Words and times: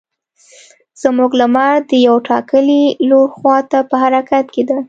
زموږ 1.01 1.31
لمر 1.39 1.75
د 1.89 1.91
یو 2.07 2.15
ټاکلي 2.29 2.83
لور 3.09 3.27
خوا 3.37 3.57
ته 3.71 3.79
په 3.89 3.95
حرکت 4.03 4.45
کې 4.53 4.63
ده. 4.69 4.77